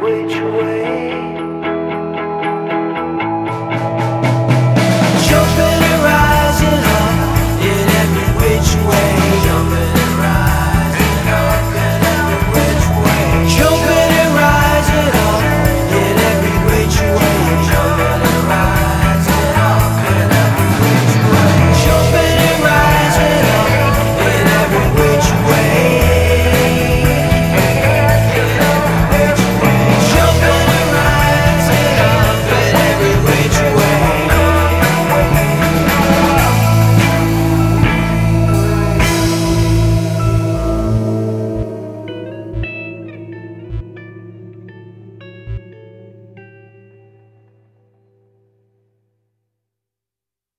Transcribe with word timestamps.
which 0.00 0.34
way. 0.34 0.71